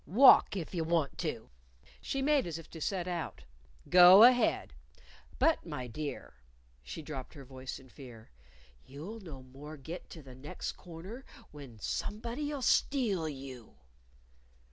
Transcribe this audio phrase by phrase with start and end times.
[0.07, 1.51] Walk if you want to."
[2.01, 3.43] She made as if to set out.
[3.87, 4.73] "Go ahead!
[5.37, 6.33] But, my dear,"
[6.81, 8.31] (she dropped her voice in fear)
[8.83, 13.75] "you'll no more'n git to the next corner when _somebody'll steal you!